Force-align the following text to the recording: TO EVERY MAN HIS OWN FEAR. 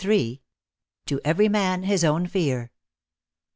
TO 1.05 1.21
EVERY 1.23 1.47
MAN 1.47 1.83
HIS 1.83 2.03
OWN 2.03 2.25
FEAR. 2.25 2.71